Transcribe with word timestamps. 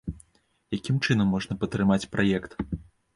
Якім 0.77 0.95
чынам 1.05 1.29
можна 1.33 1.57
падтрымаць 1.65 2.09
праект? 2.15 2.57